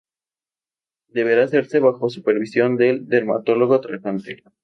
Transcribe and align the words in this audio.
Deberá 1.09 1.43
hacerse 1.43 1.77
bajo 1.79 2.09
supervisión 2.09 2.75
del 2.75 3.07
dermatólogo 3.07 3.79
tratante. 3.81 4.41